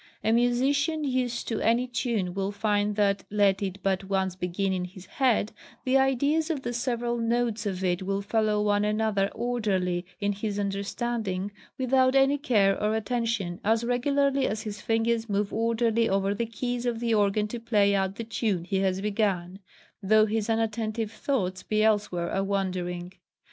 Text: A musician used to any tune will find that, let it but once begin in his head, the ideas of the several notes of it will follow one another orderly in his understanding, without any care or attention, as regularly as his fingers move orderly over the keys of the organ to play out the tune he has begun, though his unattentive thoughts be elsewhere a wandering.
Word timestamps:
A 0.23 0.31
musician 0.31 1.03
used 1.03 1.47
to 1.49 1.59
any 1.61 1.85
tune 1.85 2.33
will 2.33 2.51
find 2.51 2.95
that, 2.95 3.23
let 3.29 3.61
it 3.61 3.77
but 3.83 4.05
once 4.05 4.35
begin 4.35 4.73
in 4.73 4.83
his 4.85 5.05
head, 5.05 5.51
the 5.83 5.95
ideas 5.95 6.49
of 6.49 6.63
the 6.63 6.73
several 6.73 7.19
notes 7.19 7.67
of 7.67 7.83
it 7.83 8.01
will 8.01 8.23
follow 8.23 8.63
one 8.63 8.83
another 8.83 9.29
orderly 9.35 10.07
in 10.19 10.33
his 10.33 10.57
understanding, 10.57 11.51
without 11.77 12.15
any 12.15 12.39
care 12.39 12.81
or 12.81 12.95
attention, 12.95 13.59
as 13.63 13.83
regularly 13.83 14.47
as 14.47 14.63
his 14.63 14.81
fingers 14.81 15.29
move 15.29 15.53
orderly 15.53 16.09
over 16.09 16.33
the 16.33 16.47
keys 16.47 16.87
of 16.87 16.99
the 16.99 17.13
organ 17.13 17.47
to 17.49 17.59
play 17.59 17.93
out 17.93 18.15
the 18.15 18.23
tune 18.23 18.63
he 18.63 18.77
has 18.79 19.01
begun, 19.01 19.59
though 20.01 20.25
his 20.25 20.49
unattentive 20.49 21.11
thoughts 21.11 21.61
be 21.61 21.83
elsewhere 21.83 22.31
a 22.31 22.43
wandering. 22.43 23.13